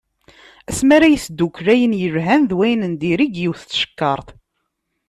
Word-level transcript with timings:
Asmi 0.69 0.91
ara 0.95 1.07
yesdukkel 1.13 1.67
ayen 1.73 1.93
yelhan 2.01 2.43
d 2.49 2.51
wayen 2.57 2.87
n 2.91 2.93
diri 3.01 3.27
deg 3.27 3.35
yiwet 3.41 3.61
n 3.65 3.67
tcekkart. 3.69 4.27